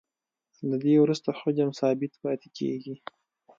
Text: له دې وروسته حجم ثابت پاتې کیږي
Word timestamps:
له 0.69 0.75
دې 0.83 0.93
وروسته 0.99 1.29
حجم 1.39 1.69
ثابت 1.79 2.11
پاتې 2.23 2.47
کیږي 2.57 2.95